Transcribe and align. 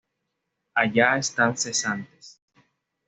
Allá 0.73 1.19
están 1.19 1.55
cesantes. 1.55 2.41